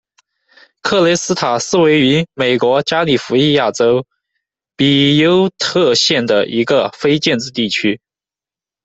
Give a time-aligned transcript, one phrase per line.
[0.81, 4.03] 克雷斯塔是位于美国加利福尼亚州
[4.75, 8.01] 比尤特县的一个非建制地区。